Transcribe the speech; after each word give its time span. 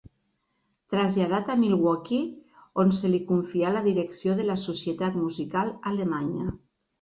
Traslladat 0.93 1.51
a 1.53 1.57
Milwaukee, 1.63 2.21
on 2.85 2.93
se 3.01 3.11
li 3.11 3.19
confià 3.33 3.75
la 3.77 3.85
direcció 3.89 4.39
de 4.41 4.47
la 4.49 4.57
Societat 4.63 5.21
Musical 5.21 5.71
Alemanya. 5.93 6.49